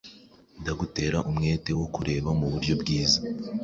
Ndagutera 0.61 1.17
umwete 1.29 1.71
wo 1.79 1.87
kureba 1.95 2.29
mu 2.39 2.45
buryo 2.51 2.73
bwiza 2.81 3.19